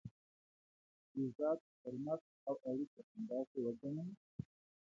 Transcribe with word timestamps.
عزت، 1.15 1.59
حرمت 1.81 2.21
او 2.47 2.55
اړیکي 2.69 3.01
همداسې 3.11 3.57
وګڼئ. 3.65 4.09